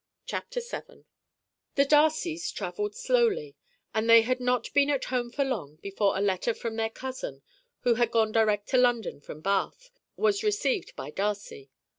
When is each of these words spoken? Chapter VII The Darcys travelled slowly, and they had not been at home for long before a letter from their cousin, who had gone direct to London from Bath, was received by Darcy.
Chapter 0.25 0.61
VII 0.61 1.05
The 1.75 1.85
Darcys 1.85 2.51
travelled 2.51 2.95
slowly, 2.95 3.55
and 3.93 4.09
they 4.09 4.23
had 4.23 4.39
not 4.39 4.73
been 4.73 4.89
at 4.89 5.05
home 5.05 5.29
for 5.29 5.43
long 5.45 5.75
before 5.75 6.17
a 6.17 6.21
letter 6.21 6.55
from 6.55 6.75
their 6.75 6.89
cousin, 6.89 7.43
who 7.81 7.93
had 7.93 8.09
gone 8.09 8.31
direct 8.31 8.67
to 8.69 8.77
London 8.77 9.21
from 9.21 9.41
Bath, 9.41 9.91
was 10.17 10.41
received 10.41 10.95
by 10.95 11.11
Darcy. 11.11 11.69